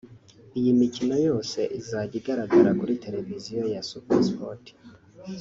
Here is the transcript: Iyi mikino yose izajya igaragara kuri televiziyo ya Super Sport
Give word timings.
Iyi 0.59 0.71
mikino 0.81 1.15
yose 1.27 1.59
izajya 1.79 2.15
igaragara 2.21 2.71
kuri 2.79 3.01
televiziyo 3.05 3.61
ya 3.73 3.81
Super 3.89 4.19
Sport 4.29 4.63